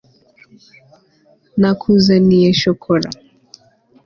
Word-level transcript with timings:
nakuzaniye 1.59 2.49
shokora 2.59 3.09